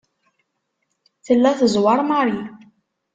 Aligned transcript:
Tella 1.25 1.51
tezweṛ 1.59 1.99
Mary. 2.09 2.41